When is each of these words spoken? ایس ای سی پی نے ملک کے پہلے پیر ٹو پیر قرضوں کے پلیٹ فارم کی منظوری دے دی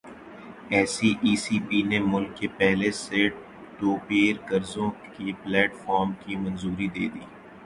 ایس 0.73 0.93
ای 1.23 1.33
سی 1.43 1.57
پی 1.67 1.79
نے 1.89 1.99
ملک 2.11 2.31
کے 2.37 2.47
پہلے 2.59 2.89
پیر 2.99 3.29
ٹو 3.77 3.89
پیر 4.07 4.33
قرضوں 4.47 4.89
کے 5.13 5.31
پلیٹ 5.43 5.71
فارم 5.83 6.11
کی 6.21 6.35
منظوری 6.43 6.87
دے 6.95 7.05
دی 7.13 7.25